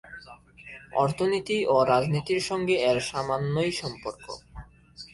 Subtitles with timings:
[0.95, 4.25] অর্থনীতি ও রাজনীতির সঙ্গে এর সামান্যই সম্পর্ক।